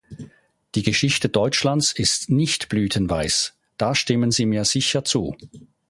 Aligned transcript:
Die 0.73 0.81
Geschichte 0.81 1.29
Deutschlands 1.29 1.91
ist 1.91 2.31
nicht 2.31 2.69
blütenweiß, 2.69 3.53
da 3.77 3.93
stimmen 3.93 4.31
Sie 4.31 4.47
mir 4.47 4.65
sicher 4.65 5.03
zu. 5.03 5.35